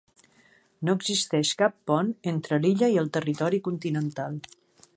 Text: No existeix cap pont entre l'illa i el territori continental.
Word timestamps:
No 0.87 0.93
existeix 0.99 1.51
cap 1.59 1.75
pont 1.91 2.09
entre 2.33 2.59
l'illa 2.63 2.89
i 2.95 2.99
el 3.03 3.13
territori 3.19 3.61
continental. 3.69 4.41